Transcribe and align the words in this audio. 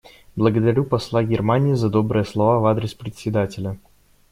Благодарю 0.35 0.83
посла 0.83 1.23
Германии 1.23 1.75
за 1.75 1.87
добрые 1.87 2.25
слова 2.25 2.57
в 2.57 2.65
адрес 2.65 2.95
Председателя. 2.95 3.77